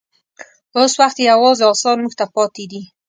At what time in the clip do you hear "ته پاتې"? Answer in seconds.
2.19-2.63